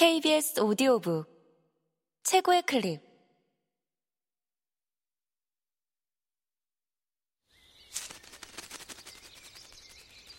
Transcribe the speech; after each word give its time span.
KBS 0.00 0.58
오디오북 0.60 1.26
최고의 2.22 2.62
클립. 2.62 3.02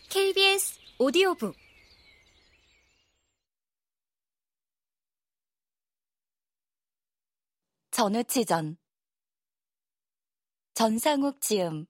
KBS 0.10 0.80
오디오북. 0.98 1.56
전우치전. 7.92 8.78
전상욱 10.74 11.40
지음 11.40 11.86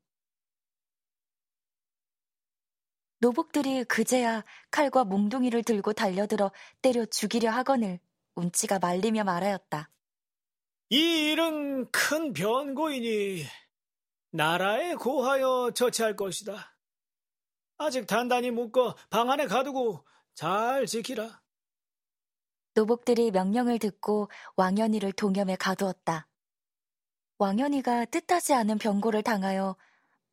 노복들이 3.22 3.84
그제야 3.84 4.44
칼과 4.72 5.04
몽둥이를 5.04 5.62
들고 5.62 5.94
달려들어 5.94 6.52
때려 6.82 7.06
죽이려 7.06 7.52
하거늘 7.52 8.00
운치가 8.34 8.80
말리며 8.80 9.24
말하였다. 9.24 9.92
이 10.89 10.98
일은 11.29 11.92
큰 11.92 12.34
변고이니 12.34 13.43
나라에 14.32 14.96
고하여 14.96 15.71
처치할 15.76 16.15
것이다. 16.15 16.76
아직 17.78 18.07
단단히 18.07 18.50
묶어 18.50 18.96
방 19.12 19.29
안에 19.29 19.46
가두고 19.46 20.04
잘 20.34 20.88
지키라. 20.88 21.42
노복들이 22.74 23.29
명령을 23.29 23.78
듣고 23.78 24.29
왕연이를 24.56 25.12
동염에 25.12 25.57
가두었다. 25.57 26.28
왕연이가 27.38 28.06
뜻하지 28.06 28.56
않은 28.56 28.79
병고를 28.79 29.21
당하여 29.21 29.76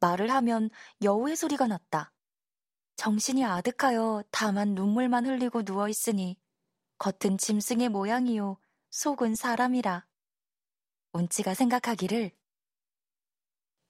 말을 0.00 0.30
하면 0.30 0.70
여우의 1.02 1.36
소리가 1.36 1.66
났다. 1.66 2.12
정신이 2.98 3.44
아득하여 3.44 4.24
다만 4.32 4.74
눈물만 4.74 5.24
흘리고 5.24 5.62
누워 5.62 5.88
있으니 5.88 6.36
겉은 6.98 7.38
짐승의 7.38 7.90
모양이요 7.90 8.58
속은 8.90 9.36
사람이라. 9.36 10.04
운치가 11.12 11.54
생각하기를 11.54 12.32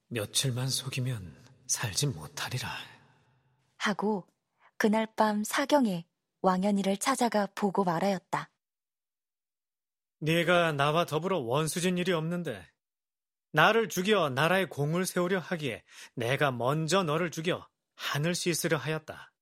며칠만 0.09 0.69
속이면 0.69 1.43
살지 1.65 2.05
못하리라. 2.05 2.69
하고 3.77 4.27
그날 4.77 5.07
밤 5.15 5.43
사경에 5.43 6.05
왕연이를 6.43 6.97
찾아가 6.97 7.47
보고 7.55 7.83
말하였다. 7.83 8.51
네가 10.19 10.73
나와 10.73 11.05
더불어 11.05 11.39
원수진 11.39 11.97
일이 11.97 12.11
없는데 12.11 12.63
나를 13.53 13.89
죽여 13.89 14.29
나라의 14.29 14.69
공을 14.69 15.07
세우려 15.07 15.39
하기에 15.39 15.83
내가 16.13 16.51
먼저 16.51 17.01
너를 17.01 17.31
죽여 17.31 17.67
하늘 17.99 18.33
씻으려 18.33 18.77
하였다. 18.77 19.33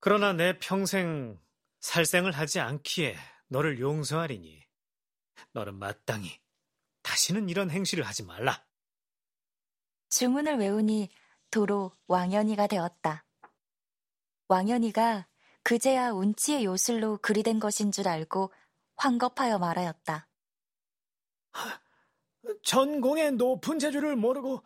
그러나 0.00 0.32
내 0.32 0.58
평생 0.58 1.40
살생을 1.78 2.32
하지 2.32 2.58
않기에 2.58 3.16
너를 3.46 3.78
용서하리니 3.78 4.66
너는 5.52 5.76
마땅히 5.76 6.40
다시는 7.02 7.48
이런 7.48 7.70
행실을 7.70 8.04
하지 8.04 8.24
말라. 8.24 8.66
주문을 10.08 10.58
외우니 10.58 11.08
도로 11.50 11.92
왕연이가 12.08 12.66
되었다. 12.66 13.24
왕연이가 14.48 15.28
그제야 15.62 16.10
운치의 16.10 16.64
요술로 16.64 17.18
그리 17.18 17.44
된 17.44 17.60
것인 17.60 17.92
줄 17.92 18.08
알고 18.08 18.52
황급하여 18.96 19.58
말하였다. 19.58 20.28
전공의 22.64 23.32
높은 23.32 23.78
재주를 23.78 24.16
모르고 24.16 24.64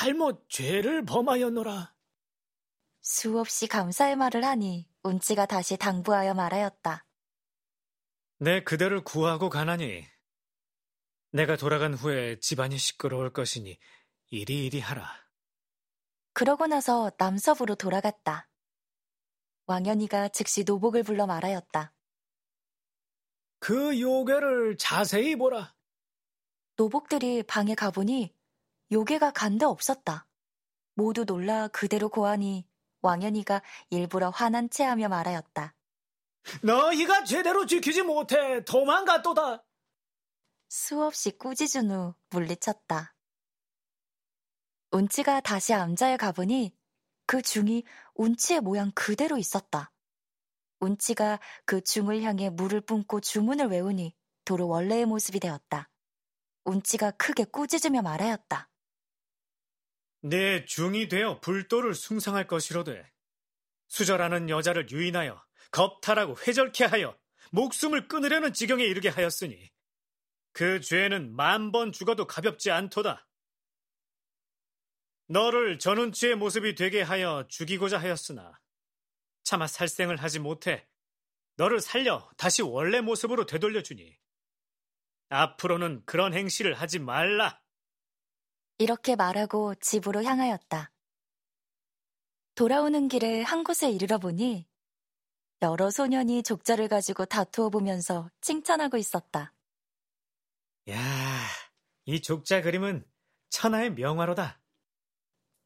잘못 0.00 0.48
죄를 0.48 1.04
범하였노라. 1.04 1.94
수없이 3.02 3.66
감사의 3.66 4.16
말을 4.16 4.46
하니 4.46 4.88
운치가 5.02 5.44
다시 5.44 5.76
당부하여 5.76 6.32
말하였다. 6.32 7.06
내 8.38 8.64
그대를 8.64 9.04
구하고 9.04 9.50
가나니 9.50 10.06
내가 11.32 11.56
돌아간 11.58 11.92
후에 11.92 12.38
집안이 12.40 12.78
시끄러울 12.78 13.30
것이니 13.30 13.78
이리이리 14.30 14.80
하라. 14.80 15.06
그러고 16.32 16.66
나서 16.66 17.12
남섭으로 17.18 17.74
돌아갔다. 17.74 18.48
왕연이가 19.66 20.30
즉시 20.30 20.64
노복을 20.64 21.02
불러 21.02 21.26
말하였다. 21.26 21.92
그 23.58 24.00
요괴를 24.00 24.78
자세히 24.78 25.36
보라. 25.36 25.74
노복들이 26.76 27.42
방에 27.42 27.74
가보니 27.74 28.39
요괴가 28.92 29.30
간데 29.30 29.64
없었다. 29.64 30.26
모두 30.94 31.24
놀라 31.24 31.68
그대로 31.68 32.08
고하니 32.08 32.66
왕연이가 33.02 33.62
일부러 33.90 34.30
화난 34.30 34.68
체하며 34.68 35.08
말하였다. 35.08 35.74
너희가 36.62 37.24
제대로 37.24 37.66
지키지 37.66 38.02
못해 38.02 38.64
도망갔도다. 38.64 39.64
수없이 40.68 41.30
꾸짖은 41.32 41.90
후 41.90 42.14
물리쳤다. 42.30 43.14
운치가 44.92 45.40
다시 45.40 45.72
암자에 45.72 46.16
가보니 46.16 46.76
그 47.26 47.42
중이 47.42 47.84
운치의 48.14 48.60
모양 48.60 48.90
그대로 48.92 49.38
있었다. 49.38 49.92
운치가 50.80 51.38
그 51.64 51.80
중을 51.82 52.22
향해 52.22 52.50
물을 52.50 52.80
뿜고 52.80 53.20
주문을 53.20 53.66
외우니 53.66 54.14
도로 54.44 54.66
원래의 54.68 55.06
모습이 55.06 55.38
되었다. 55.38 55.88
운치가 56.64 57.10
크게 57.12 57.44
꾸짖으며 57.44 58.02
말하였다. 58.02 58.69
내 60.22 60.64
중이 60.64 61.08
되어 61.08 61.40
불도를 61.40 61.94
숭상할 61.94 62.46
것이로되 62.46 63.10
수절하는 63.88 64.48
여자를 64.50 64.90
유인하여 64.90 65.42
겁탈하고 65.70 66.36
회절케 66.46 66.84
하여 66.84 67.18
목숨을 67.52 68.06
끊으려는 68.08 68.52
지경에 68.52 68.84
이르게 68.84 69.08
하였으니 69.08 69.70
그 70.52 70.80
죄는 70.80 71.34
만 71.34 71.72
번 71.72 71.92
죽어도 71.92 72.26
가볍지 72.26 72.70
않도다. 72.70 73.26
너를 75.28 75.78
전운치의 75.78 76.34
모습이 76.36 76.74
되게 76.74 77.02
하여 77.02 77.46
죽이고자 77.48 77.98
하였으나 78.00 78.60
차마 79.44 79.66
살생을 79.66 80.16
하지 80.16 80.40
못해 80.40 80.86
너를 81.56 81.80
살려 81.80 82.28
다시 82.36 82.62
원래 82.62 83.00
모습으로 83.00 83.46
되돌려 83.46 83.82
주니 83.82 84.18
앞으로는 85.28 86.04
그런 86.04 86.34
행실을 86.34 86.74
하지 86.74 86.98
말라. 86.98 87.60
이렇게 88.80 89.14
말하고 89.14 89.74
집으로 89.74 90.24
향하였다. 90.24 90.90
돌아오는 92.54 93.08
길에 93.08 93.42
한 93.42 93.62
곳에 93.62 93.90
이르러 93.90 94.16
보니 94.16 94.66
여러 95.60 95.90
소년이 95.90 96.42
족자를 96.42 96.88
가지고 96.88 97.26
다투어 97.26 97.68
보면서 97.68 98.30
칭찬하고 98.40 98.96
있었다. 98.96 99.52
야, 100.88 100.96
이 102.06 102.22
족자 102.22 102.62
그림은 102.62 103.04
천하의 103.50 103.92
명화로다. 103.92 104.62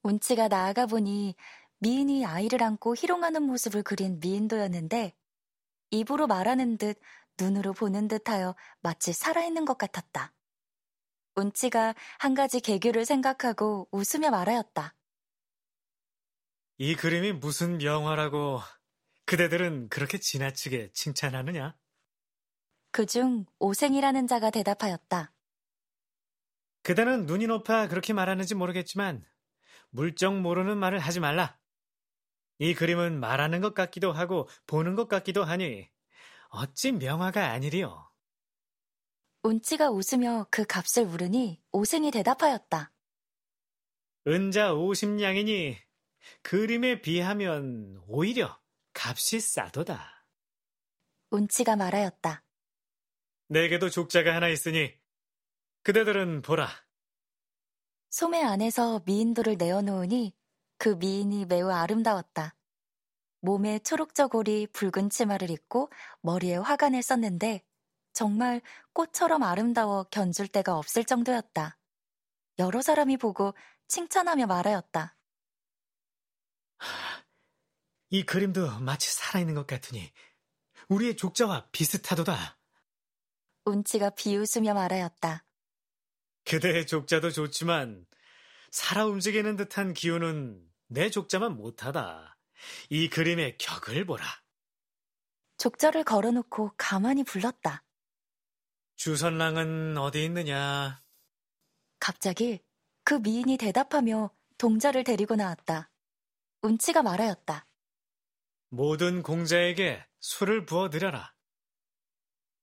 운치가 0.03 0.49
나아가 0.49 0.87
보니 0.87 1.37
미인이 1.79 2.27
아이를 2.27 2.65
안고 2.65 2.97
희롱하는 2.97 3.45
모습을 3.45 3.85
그린 3.85 4.19
미인도였는데 4.19 5.15
입으로 5.93 6.27
말하는 6.27 6.79
듯 6.79 6.99
눈으로 7.39 7.75
보는 7.75 8.09
듯하여 8.09 8.57
마치 8.81 9.13
살아있는 9.13 9.67
것 9.67 9.79
같았다. 9.79 10.33
운치가 11.37 11.95
한 12.19 12.34
가지 12.34 12.61
개규를 12.61 13.05
생각하고 13.05 13.89
웃으며 13.91 14.31
말하였다. 14.31 14.95
이 16.78 16.95
그림이 16.95 17.33
무슨 17.33 17.78
명화라고 17.78 18.61
그대들은 19.27 19.89
그렇게 19.89 20.19
지나치게 20.19 20.93
칭찬하느냐? 20.93 21.77
그중 22.93 23.45
오생이라는 23.59 24.27
자가 24.27 24.50
대답하였다. 24.50 25.33
그대는 26.83 27.27
눈이 27.27 27.47
높아 27.47 27.89
그렇게 27.89 28.12
말하는지 28.12 28.55
모르겠지만 28.55 29.25
물정 29.91 30.43
모르는 30.43 30.78
말을 30.78 30.99
하지 30.99 31.21
말라. 31.21 31.59
이 32.59 32.75
그림은 32.75 33.21
말하는 33.21 33.61
것 33.61 33.75
같기도 33.75 34.12
하고 34.12 34.49
보는 34.66 34.95
것 34.95 35.09
같기도 35.09 35.45
하니 35.45 35.91
어찌 36.51 36.93
명화가 36.93 37.51
아니리요. 37.51 38.10
운치가 39.45 39.91
웃으며 39.91 40.47
그 40.51 40.65
값을 40.65 41.05
물으니 41.05 41.63
오생이 41.71 42.11
대답하였다. 42.11 42.91
은자 44.27 44.73
50냥이니 44.73 45.77
그림에 46.41 47.03
비하면 47.03 48.03
오히려 48.07 48.59
값이 48.95 49.41
싸도다. 49.41 50.27
운치가 51.29 51.77
말하였다. 51.77 52.43
내게도 53.49 53.91
족자가 53.91 54.35
하나 54.35 54.49
있으니 54.49 54.95
그대들은 55.83 56.41
보라. 56.41 56.71
소매 58.09 58.41
안에서 58.43 59.03
미인도를 59.05 59.57
내어놓으니 59.59 60.35
그 60.79 60.89
미인이 60.89 61.45
매우 61.45 61.69
아름다웠다. 61.69 62.57
몸에 63.41 63.79
초록저고리 63.81 64.69
붉은 64.69 65.11
치마를 65.11 65.51
입고 65.51 65.91
머리에 66.23 66.57
화관을 66.57 67.03
썼는데 67.03 67.63
정말 68.15 68.63
꽃처럼 68.93 69.43
아름다워 69.43 70.05
견줄 70.05 70.49
데가 70.49 70.78
없을 70.78 71.05
정도였다. 71.05 71.77
여러 72.61 72.81
사람이 72.81 73.16
보고 73.16 73.55
칭찬하며 73.89 74.47
말하였다. 74.47 75.16
이 78.11 78.25
그림도 78.25 78.78
마치 78.78 79.13
살아있는 79.13 79.55
것 79.55 79.66
같으니 79.66 80.13
우리의 80.89 81.16
족자와 81.16 81.69
비슷하도다. 81.72 82.59
운치가 83.65 84.11
비웃으며 84.11 84.75
말하였다. 84.75 85.45
그대의 86.45 86.87
족자도 86.87 87.31
좋지만 87.33 88.07
살아 88.71 89.07
움직이는 89.07 89.57
듯한 89.57 89.93
기운은 89.93 90.63
내 90.87 91.10
족자만 91.10 91.57
못하다. 91.57 92.39
이 92.91 93.09
그림의 93.09 93.59
격을 93.59 94.05
보라. 94.05 94.25
족자를 95.57 96.05
걸어놓고 96.05 96.75
가만히 96.77 97.25
불렀다. 97.25 97.84
주선랑은 98.97 99.99
어디 99.99 100.25
있느냐? 100.25 101.03
갑자기 101.99 102.61
그 103.05 103.15
미인이 103.15 103.57
대답하며 103.57 104.31
동자를 104.59 105.05
데리고 105.05 105.37
나왔다. 105.37 105.91
운치가 106.63 107.03
말하였다. 107.03 107.67
모든 108.71 109.23
공자에게 109.23 110.07
술을 110.21 110.65
부어드려라. 110.65 111.35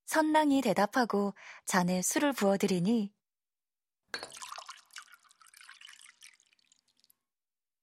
선랑이 0.06 0.62
대답하고 0.62 1.33
잔에 1.66 2.01
술을 2.01 2.33
부어드리니 2.33 3.13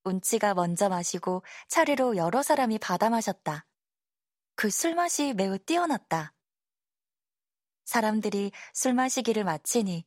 운치가 0.05 0.55
먼저 0.55 0.89
마시고 0.89 1.43
차례로 1.69 2.17
여러 2.17 2.43
사람이 2.43 2.79
받아 2.79 3.09
마셨다. 3.11 3.67
그 4.56 4.71
술맛이 4.71 5.35
매우 5.35 5.59
뛰어났다. 5.59 6.35
사람들이 7.88 8.52
술 8.75 8.93
마시기를 8.93 9.44
마치니 9.44 10.05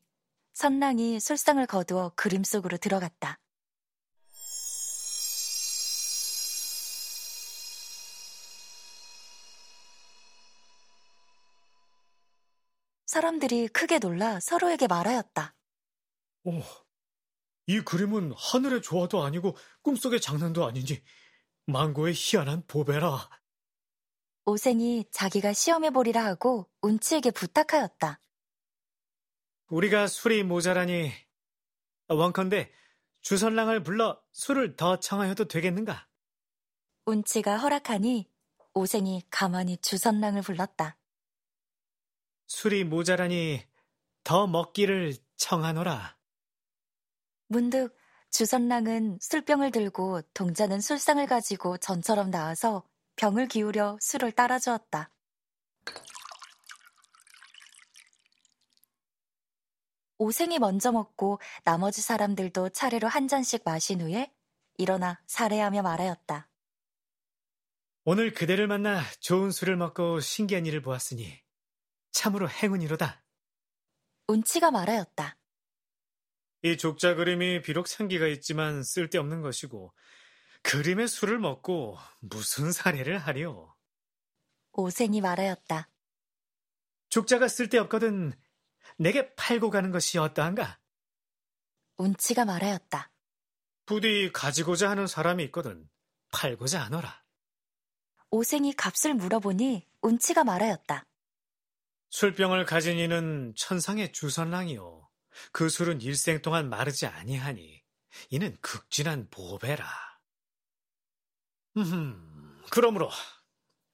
선랑이 0.54 1.19
술상을 1.19 1.66
거두어 1.66 2.12
그림 2.16 2.44
속으로 2.44 2.78
들어갔다. 2.78 3.39
사람들이 13.07 13.68
크게 13.69 13.98
놀라 13.98 14.39
서로에게 14.39 14.86
말하였다. 14.86 15.56
오, 16.44 16.62
이 17.66 17.81
그림은 17.81 18.33
하늘의 18.38 18.83
조화도 18.83 19.24
아니고 19.24 19.57
꿈속의 19.81 20.22
장난도 20.22 20.68
아니니 20.68 21.04
망고의 21.66 22.13
희한한 22.16 22.63
보배라. 22.68 23.41
오생이 24.46 25.06
자기가 25.12 25.54
시험해보리라 25.54 26.26
하고 26.26 26.70
운치에게 26.82 27.32
부탁하였다. 27.32 28.20
우리가 29.68 30.08
술이 30.08 30.44
모자라니 30.44 31.12
원컨대 32.08 32.72
주선랑을 33.22 33.84
불러 33.84 34.22
술을 34.34 34.76
더 34.76 35.00
청하여도 35.00 35.46
되겠는가? 35.48 36.08
운치가 37.06 37.58
허락하니 37.58 38.30
오생이 38.74 39.24
가만히 39.30 39.78
주선랑을 39.78 40.42
불렀다. 40.42 40.98
술이 42.48 42.84
모자라니 42.84 43.66
더 44.24 44.48
먹기를 44.48 45.16
청하노라. 45.38 46.18
문득 47.48 47.96
주선랑은 48.30 49.20
술병을 49.22 49.72
들고 49.72 50.22
동자는 50.34 50.80
술상을 50.82 51.26
가지고 51.28 51.78
전처럼 51.78 52.32
나와서 52.32 52.84
병을 53.16 53.48
기울여 53.48 53.98
술을 54.02 54.31
따라 54.31 54.60
주었다. 54.60 55.10
오생이 60.18 60.60
먼저 60.60 60.92
먹고 60.92 61.40
나머지 61.63 62.02
사람들도 62.02 62.69
차례로 62.69 63.08
한 63.08 63.28
잔씩 63.28 63.63
마신 63.66 64.02
후에 64.02 64.31
일어나 64.78 65.19
살해하며 65.25 65.81
말하였다. 65.81 66.48
오늘 68.04 68.34
그대를 68.34 68.68
만나 68.68 69.02
좋은 69.19 69.52
술을 69.52 69.78
먹고 69.78 70.19
신기한 70.19 70.66
일을 70.66 70.81
보았으니 70.81 71.42
참으로 72.12 72.50
행운이로다. 72.50 73.24
운치가 74.28 74.72
말하였다. 74.72 75.38
이 76.64 76.78
족자 76.78 77.16
그림이 77.16 77.62
비록 77.64 77.88
상기가 77.88 78.28
있지만 78.28 78.84
쓸데없는 78.84 79.42
것이고 79.42 79.92
그림의 80.63 81.08
술을 81.08 81.40
먹고 81.40 81.98
무슨 82.19 82.72
사례를 82.72 83.18
하리오. 83.18 83.74
오생이 84.74 85.22
말하였다. 85.22 85.90
족자가 87.10 87.48
쓸데없거든 87.48 88.34
내게 88.98 89.34
팔고 89.36 89.69
가는 89.69 89.92
것이 89.92 90.18
어떠한가? 90.18 90.80
운치가 91.98 92.46
말하였다. 92.46 93.12
부디 93.86 94.31
가지고자 94.31 94.90
하는 94.90 95.08
사람이 95.08 95.44
있거든 95.46 95.90
팔고자 96.31 96.81
하너라. 96.86 97.22
오생이 98.30 98.74
값을 98.74 99.14
물어보니 99.16 99.88
운치가 100.02 100.44
말하였다. 100.44 101.06
술병을 102.12 102.66
가진 102.66 102.98
이는 102.98 103.54
천상의 103.57 104.14
주선랑이요. 104.14 105.10
그 105.52 105.69
술은 105.69 106.02
일생 106.02 106.42
동안 106.42 106.69
마르지 106.69 107.06
아니하니 107.06 107.84
이는 108.30 108.57
극진한 108.62 109.28
보배라. 109.30 110.11
음, 111.77 112.62
그러므로 112.71 113.09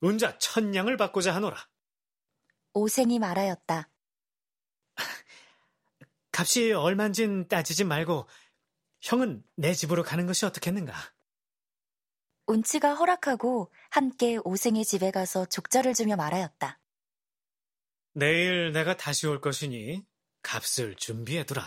은자 0.03 0.38
천냥을 0.39 0.97
받고자 0.97 1.33
하노라. 1.35 1.57
오생이 2.74 3.19
말하였다. 3.19 3.89
값이 6.31 6.74
얼만진 6.74 7.47
따지지 7.47 7.83
말고 7.83 8.27
형은 9.01 9.44
내 9.56 9.74
집으로 9.74 10.03
가는 10.03 10.25
것이 10.27 10.45
어떻겠는가? 10.45 10.94
운치가 12.45 12.94
허락하고 12.94 13.71
함께 13.89 14.38
오생의 14.44 14.85
집에 14.85 15.12
가서 15.12 15.45
족자를 15.45 15.94
주며 15.94 16.15
말하였다. 16.15 16.79
내일 18.13 18.71
내가 18.71 18.95
다시 18.95 19.27
올 19.27 19.41
것이니 19.41 20.06
값을 20.41 20.95
준비해두라. 20.95 21.63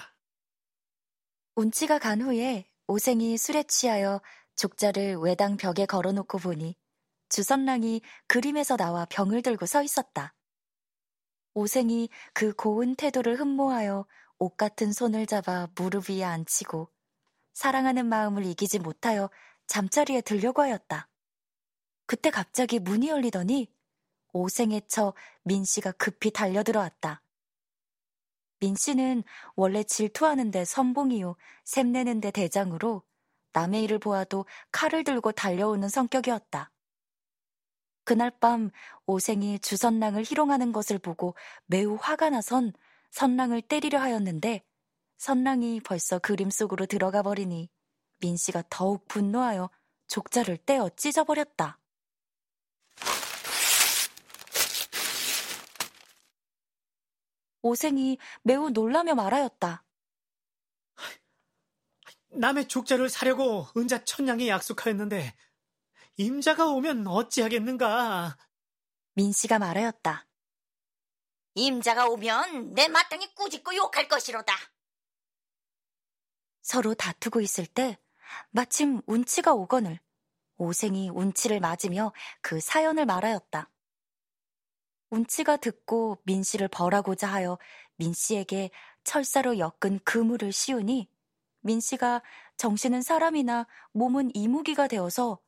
운치가 1.55 1.99
간 1.99 2.23
후에 2.23 2.69
오생이 2.87 3.37
술에 3.37 3.63
취하여 3.65 4.21
족자를 4.57 5.17
외당 5.17 5.57
벽에 5.57 5.87
걸어놓고 5.87 6.39
보니 6.39 6.77
주선랑이 7.29 8.03
그림에서 8.27 8.77
나와 8.77 9.07
병을 9.07 9.43
들고 9.43 9.67
서 9.67 9.83
있었다. 9.83 10.35
오생이 11.55 12.09
그 12.33 12.53
고운 12.55 12.95
태도를 12.95 13.39
흠모하여 13.41 14.07
옷 14.39 14.57
같은 14.57 14.93
손을 14.93 15.27
잡아 15.27 15.69
무릎 15.75 16.11
위에 16.11 16.25
앉히고 16.25 16.91
사랑하는 17.53 18.07
마음을 18.07 18.45
이기지 18.47 18.79
못하여 18.79 19.31
잠자리에 19.67 20.23
들려고 20.23 20.63
하였다. 20.63 21.09
그때 22.07 22.31
갑자기 22.31 22.79
문이 22.79 23.09
열리더니 23.09 23.73
오생에 24.33 24.83
처 24.89 25.13
민씨가 25.45 25.93
급히 25.93 26.31
달려들어왔다. 26.31 27.23
민씨는 28.61 29.23
원래 29.57 29.83
질투하는데 29.83 30.65
선봉이요, 30.65 31.37
샘내는데 31.65 32.31
대장으로 32.31 33.03
남의 33.53 33.85
일을 33.85 33.99
보아도 33.99 34.47
칼을 34.73 35.05
들고 35.05 35.33
달려오는 35.33 35.89
성격이었다. 35.89 36.71
그날 38.05 38.31
밤 38.31 38.71
오생이 39.07 39.61
주선랑을 39.61 40.25
희롱하는 40.25 40.73
것을 40.73 40.99
보고 40.99 41.35
매우 41.67 41.97
화가 42.01 42.31
나선 42.31 42.73
선랑을 43.11 43.63
때리려 43.63 44.01
하였는데 44.01 44.63
선랑이 45.19 45.81
벌써 45.81 46.19
그림 46.19 46.51
속으로 46.51 46.87
들어가 46.87 47.23
버리니 47.23 47.69
민 48.21 48.37
씨가 48.37 48.65
더욱 48.71 49.07
분노하여 49.07 49.71
족자를 50.09 50.57
떼어 50.59 50.91
찢어버렸다. 50.97 51.79
오생이 57.63 58.19
매우 58.43 58.71
놀라며 58.71 59.15
말하였다. 59.15 59.85
남의 62.33 62.69
족자를 62.69 63.09
사려고 63.09 63.67
은자 63.77 64.05
천냥에 64.05 64.49
약속하였는데 64.49 65.35
임자가 66.17 66.67
오면 66.67 67.07
어찌하겠는가? 67.07 68.37
민 69.15 69.33
씨가 69.33 69.59
말하였다. 69.59 70.27
임자가 71.55 72.07
오면 72.07 72.75
내 72.75 72.89
마땅히 72.89 73.35
꾸짖고 73.35 73.75
욕할 73.75 74.09
것이로다. 74.09 74.55
서로 76.63 76.95
다투고 76.95 77.41
있을 77.41 77.67
때 77.67 77.99
마침 78.51 79.03
운치가 79.07 79.53
오거늘 79.53 79.99
오생이 80.57 81.11
운치를 81.11 81.59
맞으며 81.59 82.13
그 82.43 82.61
사연을 82.61 83.07
말하였다. 83.07 83.69
운치가 85.11 85.57
듣고 85.57 86.21
민 86.25 86.43
씨를 86.45 86.69
벌하고자 86.69 87.27
하여 87.27 87.59
민 87.97 88.13
씨에게 88.13 88.71
철사로 89.03 89.59
엮은 89.59 90.01
그물을 90.05 90.53
씌우니 90.53 91.09
민 91.61 91.81
씨가 91.81 92.23
정신은 92.57 93.03
사람이나 93.03 93.67
몸은 93.93 94.31
이무기가 94.35 94.89
되어서 94.89 95.41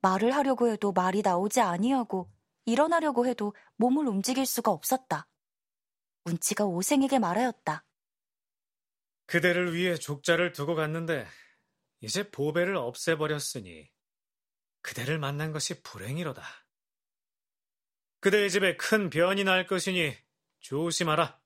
말을 0.00 0.34
하려고 0.34 0.68
해도 0.68 0.92
말이 0.92 1.22
나오지 1.22 1.60
아니하고 1.60 2.30
일어나려고 2.66 3.26
해도 3.26 3.54
몸을 3.76 4.06
움직일 4.06 4.46
수가 4.46 4.70
없었다. 4.70 5.28
운치가 6.24 6.64
오생에게 6.64 7.18
말하였다. 7.18 7.84
그대를 9.26 9.74
위해 9.74 9.96
족자를 9.96 10.52
두고 10.52 10.74
갔는데 10.74 11.26
이제 12.00 12.30
보배를 12.30 12.76
없애버렸으니 12.76 13.90
그대를 14.82 15.18
만난 15.18 15.52
것이 15.52 15.82
불행이로다. 15.82 16.42
그대의 18.20 18.50
집에 18.50 18.76
큰 18.76 19.10
변이 19.10 19.44
날 19.44 19.66
것이니 19.66 20.14
조심하라. 20.60 21.40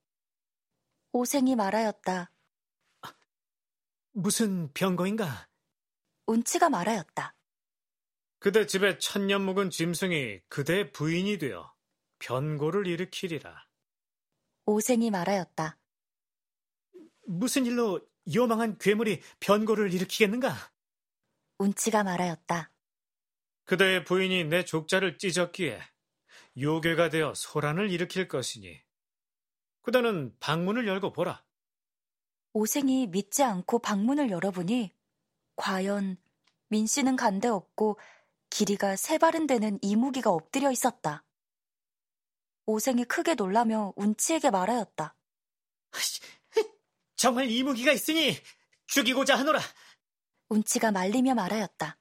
오생이 1.12 1.56
말하였다. 1.56 2.32
무슨 4.20 4.72
병거인가? 4.72 5.48
운치가 6.26 6.68
말하였다. 6.68 7.36
그대 8.40 8.66
집에 8.66 8.98
천년 8.98 9.42
묵은 9.44 9.70
짐승이 9.70 10.40
그대의 10.48 10.90
부인이 10.90 11.38
되어 11.38 11.72
변고를 12.18 12.88
일으키리라. 12.88 13.68
오생이 14.66 15.12
말하였다. 15.12 15.78
무슨 17.26 17.64
일로 17.64 18.00
요망한 18.34 18.76
괴물이 18.78 19.22
변고를 19.38 19.94
일으키겠는가? 19.94 20.52
운치가 21.58 22.02
말하였다. 22.02 22.72
그대의 23.66 24.02
부인이 24.04 24.46
내 24.46 24.64
족자를 24.64 25.16
찢었기에 25.18 25.80
요괴가 26.58 27.08
되어 27.10 27.34
소란을 27.36 27.92
일으킬 27.92 28.26
것이니 28.26 28.82
그대는 29.82 30.36
방문을 30.40 30.88
열고 30.88 31.12
보라. 31.12 31.44
오생이 32.58 33.06
믿지 33.06 33.44
않고 33.44 33.78
방문을 33.78 34.30
열어보니 34.30 34.92
과연 35.54 36.16
민 36.66 36.88
씨는 36.88 37.14
간데 37.14 37.46
없고 37.46 38.00
길이가 38.50 38.96
세 38.96 39.16
발은 39.16 39.46
되는 39.46 39.78
이무기가 39.80 40.30
엎드려 40.30 40.72
있었다. 40.72 41.24
오생이 42.66 43.04
크게 43.04 43.34
놀라며 43.34 43.92
운치에게 43.94 44.50
말하였다. 44.50 45.14
정말 47.14 47.48
이무기가 47.48 47.92
있으니 47.92 48.36
죽이고자 48.86 49.38
하노라. 49.38 49.60
운치가 50.48 50.90
말리며 50.90 51.36
말하였다. 51.36 51.96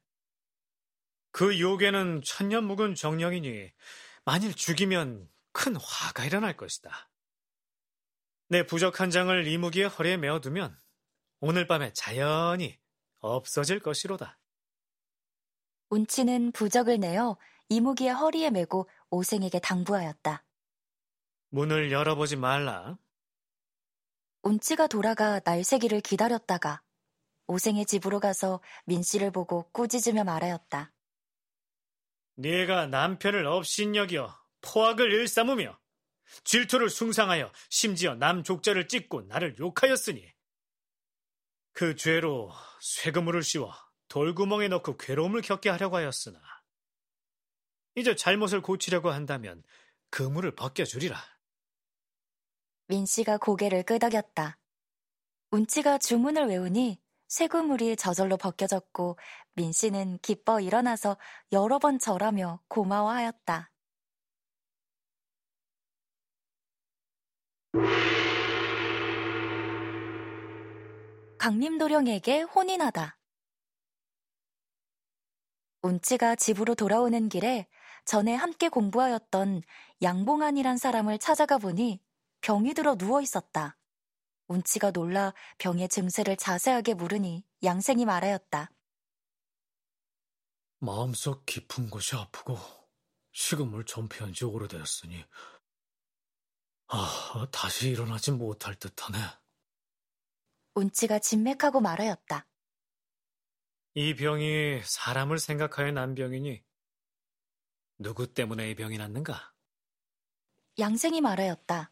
그 1.34 1.60
요괴는 1.60 2.24
천년 2.26 2.64
묵은 2.64 2.96
정령이니 2.96 3.72
만일 4.26 4.56
죽이면 4.56 5.30
큰 5.52 5.76
화가 5.76 6.26
일어날 6.26 6.58
것이다. 6.58 7.12
내 8.50 8.66
부적 8.66 9.02
한 9.02 9.10
장을 9.10 9.48
이무기의 9.48 9.90
허리에 9.90 10.18
메어두면 10.18 10.78
오늘 11.40 11.68
밤에 11.68 11.92
자연히 11.94 12.80
없어질 13.20 13.80
것이로다. 13.80 14.40
운치는 15.90 16.52
부적을 16.54 17.00
내어 17.00 17.38
이무기의 17.70 18.14
허리에 18.14 18.50
메고 18.50 18.90
오생에게 19.10 19.60
당부하였다. 19.60 20.46
문을 21.50 21.92
열어보지 21.92 22.36
말라. 22.36 22.98
운치가 24.44 24.88
돌아가 24.88 25.42
날새기를 25.44 26.02
기다렸다가 26.02 26.82
오생의 27.48 27.86
집으로 27.86 28.20
가서 28.20 28.62
민 28.86 29.04
씨를 29.04 29.32
보고 29.32 29.70
꾸짖으며 29.72 30.24
말하였다. 30.24 30.94
네가 32.36 32.88
남편을 32.88 33.46
업신여겨 33.46 34.34
포악을 34.62 35.12
일삼으며 35.12 35.78
질투를 36.44 36.90
숭상하여 36.90 37.52
심지어 37.70 38.16
남 38.16 38.44
족자를 38.44 38.88
찢고 38.88 39.24
나를 39.24 39.58
욕하였으니 39.60 40.34
그 41.74 41.96
죄로 41.96 42.52
쇠그물을 42.82 43.44
씌워 43.44 43.74
돌구멍에 44.08 44.68
넣고 44.70 44.98
괴로움을 44.98 45.42
겪게 45.42 45.70
하려고 45.70 45.98
하였으나 45.98 46.40
이제 47.96 48.16
잘못을 48.16 48.62
고치려고 48.62 49.10
한다면 49.10 49.64
그물을 50.10 50.56
벗겨주리라. 50.56 51.18
민 52.88 53.06
씨가 53.06 53.38
고개를 53.38 53.84
끄덕였다. 53.84 54.58
운치가 55.52 55.98
주문을 55.98 56.48
외우니 56.48 57.02
쇠그물이 57.28 57.98
저절로 57.98 58.38
벗겨졌고 58.38 59.18
민 59.56 59.72
씨는 59.72 60.20
기뻐 60.22 60.62
일어나서 60.62 61.18
여러 61.52 61.80
번 61.80 62.00
절하며 62.00 62.62
고마워하였다. 62.68 63.72
강림도령에게 71.38 72.42
혼인하다. 72.42 73.18
운치가 75.82 76.36
집으로 76.36 76.76
돌아오는 76.76 77.30
길에 77.30 77.68
전에 78.04 78.36
함께 78.36 78.68
공부하였던 78.70 79.62
양봉안이란 80.02 80.78
사람을 80.78 81.20
찾아가 81.20 81.58
보니 81.58 82.02
병이 82.42 82.74
들어 82.74 82.96
누워 82.96 83.22
있었다. 83.22 83.78
운치가 84.48 84.92
놀라 84.92 85.34
병의 85.58 85.90
증세를 85.90 86.38
자세하게 86.38 86.94
물으니 86.96 87.46
양생이 87.64 88.06
말하였다. 88.06 88.72
마음속 90.80 91.46
깊은 91.46 91.90
곳이 91.90 92.16
아프고 92.16 92.58
식음을 93.32 93.86
전폐한 93.86 94.34
지 94.34 94.46
오래되었으니 94.46 95.26
아, 96.88 97.48
다시 97.52 97.90
일어나지 97.90 98.32
못할 98.32 98.76
듯하네. 98.76 99.18
운치가 100.76 101.20
진맥하고 101.20 101.82
말하였다. 101.82 102.48
이 103.96 104.16
병이 104.16 104.82
사람을 104.84 105.40
생각하여 105.40 105.92
난 105.92 106.14
병이니 106.14 106.64
누구 107.98 108.32
때문에 108.32 108.70
이 108.70 108.76
병이 108.76 108.98
났는가? 108.98 109.54
양생이 110.78 111.20
말하였다. 111.22 111.92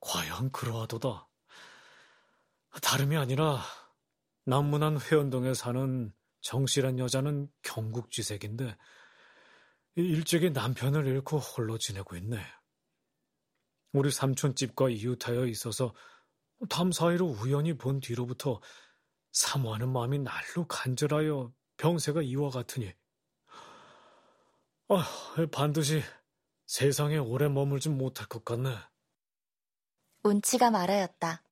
과연 0.00 0.52
그러하도다. 0.52 1.28
다름이 2.80 3.16
아니라 3.16 3.60
남문안 4.44 5.00
회원동에 5.00 5.54
사는 5.54 6.14
정실한 6.42 6.98
여자는 6.98 7.50
경국지색인데 7.62 8.76
일찍이 9.96 10.50
남편을 10.50 11.06
잃고 11.06 11.38
홀로 11.38 11.78
지내고 11.78 12.16
있네. 12.16 12.44
우리 13.94 14.10
삼촌집과 14.10 14.90
이웃하여 14.90 15.46
있어서 15.46 15.94
담 16.68 16.90
사이로 16.90 17.26
우연히 17.26 17.78
본 17.78 18.00
뒤로부터 18.00 18.60
사모하는 19.32 19.88
마음이 19.88 20.18
날로 20.18 20.66
간절하여 20.68 21.52
병세가 21.76 22.22
이와 22.22 22.50
같으니 22.50 22.92
아, 24.88 25.06
반드시 25.52 26.02
세상에 26.66 27.18
오래 27.18 27.48
머물지 27.48 27.88
못할 27.88 28.26
것 28.26 28.44
같네. 28.44 28.76
운치가 30.24 30.70
말하였다. 30.70 31.44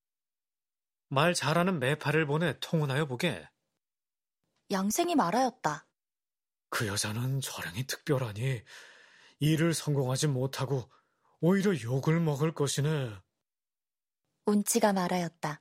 말 1.09 1.35
잘하는 1.35 1.79
매파를 1.79 2.27
보내 2.27 2.59
통운하여 2.59 3.07
보게. 3.07 3.49
양생이 4.71 5.15
말하였다. 5.15 5.87
그 6.71 6.87
여자는 6.89 7.41
저량이 7.41 7.87
특별하니 7.87 8.63
일을 9.39 9.75
성공하지 9.75 10.27
못하고 10.29 10.91
오히려 11.45 11.79
욕을 11.83 12.21
먹을 12.21 12.55
것이네. 12.55 13.19
운치가 14.47 14.93
말하였다. 14.93 15.61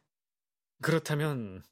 그렇다면 0.83 1.63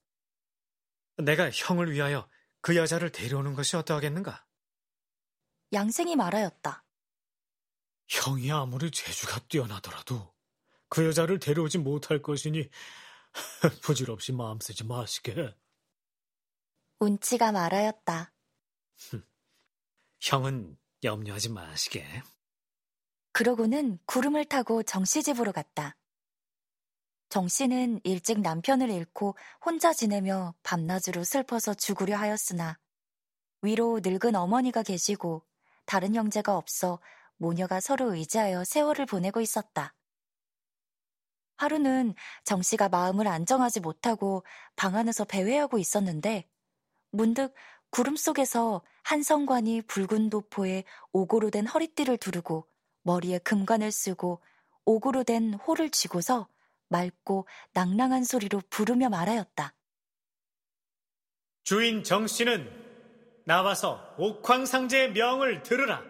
내가 1.17 1.51
형을 1.51 1.91
위하여 1.91 2.27
그 2.61 2.75
여자를 2.75 3.11
데려오는 3.11 3.53
것이 3.53 3.75
어떠하겠는가? 3.75 4.47
양생이 5.73 6.15
말하였다. 6.15 6.83
형이 8.07 8.51
아무리 8.51 8.89
재주가 8.89 9.39
뛰어나더라도 9.47 10.33
그 10.89 11.05
여자를 11.05 11.37
데려오지 11.37 11.77
못할 11.77 12.23
것이니 12.23 12.67
부질없이 13.83 14.31
마음 14.31 14.59
쓰지 14.59 14.85
마시게. 14.85 15.55
운치가 16.97 17.51
말하였다. 17.51 18.33
형은 20.19 20.79
염려하지 21.03 21.49
마시게. 21.49 22.23
그러고는 23.39 23.99
구름을 24.05 24.43
타고 24.43 24.83
정 24.83 25.05
씨 25.05 25.23
집으로 25.23 25.53
갔다. 25.53 25.95
정 27.29 27.47
씨는 27.47 28.01
일찍 28.03 28.41
남편을 28.41 28.89
잃고 28.89 29.37
혼자 29.63 29.93
지내며 29.93 30.55
밤낮으로 30.61 31.23
슬퍼서 31.23 31.73
죽으려 31.73 32.17
하였으나 32.17 32.77
위로 33.61 34.01
늙은 34.03 34.35
어머니가 34.35 34.83
계시고 34.83 35.45
다른 35.85 36.15
형제가 36.15 36.57
없어 36.57 36.99
모녀가 37.37 37.79
서로 37.79 38.13
의지하여 38.13 38.65
세월을 38.65 39.05
보내고 39.05 39.39
있었다. 39.39 39.95
하루는 41.55 42.15
정 42.43 42.61
씨가 42.61 42.89
마음을 42.89 43.25
안정하지 43.25 43.79
못하고 43.79 44.43
방 44.75 44.97
안에서 44.97 45.23
배회하고 45.23 45.77
있었는데 45.77 46.45
문득 47.11 47.53
구름 47.89 48.17
속에서 48.17 48.81
한 49.01 49.23
성관이 49.23 49.83
붉은 49.83 50.29
도포에 50.29 50.83
오고로 51.13 51.51
된 51.51 51.67
허리띠를 51.67 52.17
두르고 52.17 52.67
머리에 53.09 53.39
금관을 53.39 53.91
쓰고 53.91 54.39
오고로 54.85 55.23
된 55.23 55.55
호를 55.55 55.89
쥐고서 55.89 56.47
맑고 56.89 57.47
낭랑한 57.73 58.23
소리로 58.23 58.61
부르며 58.69 59.09
말하였다. 59.09 59.73
주인 61.63 62.03
정 62.03 62.27
씨는 62.27 62.69
나와서 63.45 64.13
옥황상제의 64.19 65.13
명을 65.13 65.63
들으라. 65.63 66.03